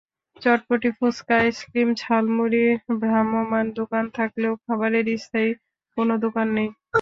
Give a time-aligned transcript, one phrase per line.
[0.41, 5.49] চটপটি-ফুচকা, ice cream, ঝালমুড়ির ভ্রাম্যমাণ দোকান থাকলেও খাবারের স্থায়ী
[5.97, 6.69] কোনো দোকান নেই।